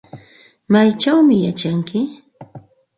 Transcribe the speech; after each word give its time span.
¿Maychawmi 0.71 1.35
yachanki? 1.45 1.99